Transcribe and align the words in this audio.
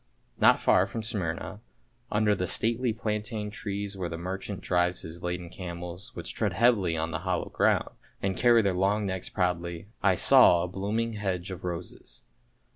Not 0.39 0.59
far 0.59 0.87
from 0.87 1.03
Smyrna, 1.03 1.59
under 2.11 2.33
the 2.33 2.47
stately 2.47 2.91
plaintain 2.91 3.51
trees 3.51 3.95
where 3.95 4.09
the 4.09 4.17
merchant 4.17 4.61
drives 4.61 5.03
his 5.03 5.21
laden 5.21 5.47
camels, 5.49 6.15
which 6.15 6.33
tread 6.33 6.53
heavily 6.53 6.97
on 6.97 7.13
hallowed 7.13 7.53
ground, 7.53 7.89
and 8.19 8.35
carry 8.35 8.63
their 8.63 8.73
long 8.73 9.05
necks 9.05 9.29
proudly, 9.29 9.89
I 10.01 10.15
saw 10.15 10.63
a 10.63 10.67
blooming 10.67 11.13
hedge 11.13 11.51
of 11.51 11.63
roses. 11.63 12.23